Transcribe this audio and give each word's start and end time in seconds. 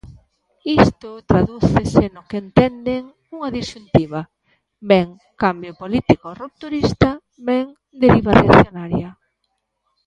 Isto 0.81 1.09
tradúcese 1.29 2.03
no 2.15 2.21
que 2.29 2.37
entenden 2.45 3.03
unha 3.35 3.49
disxuntiva: 3.57 4.21
ben 4.91 5.07
"cambio 5.43 5.71
político 5.81 6.27
rupturista", 6.41 7.09
ben 7.47 7.65
"deriva 8.01 8.31
reaccionaria". 8.41 9.09